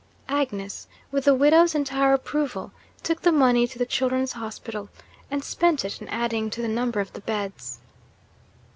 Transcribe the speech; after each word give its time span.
Agnes, 0.29 0.87
with 1.11 1.25
the 1.25 1.33
widow's 1.35 1.75
entire 1.75 2.11
approval, 2.11 2.71
took 3.03 3.21
the 3.21 3.31
money 3.31 3.67
to 3.67 3.77
the 3.77 3.85
Children's 3.85 4.31
Hospital; 4.31 4.89
and 5.29 5.43
spent 5.43 5.85
it 5.85 6.01
in 6.01 6.07
adding 6.07 6.49
to 6.49 6.59
the 6.59 6.67
number 6.67 7.01
of 7.01 7.13
the 7.13 7.21
beds. 7.21 7.77